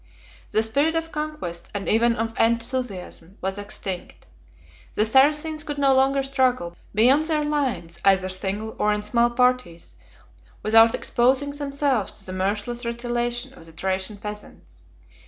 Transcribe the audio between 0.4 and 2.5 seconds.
The spirit of conquest, and even of